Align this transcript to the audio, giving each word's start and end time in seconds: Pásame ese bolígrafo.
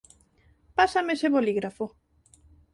Pásame 0.77 1.11
ese 1.15 1.27
bolígrafo. 1.35 1.85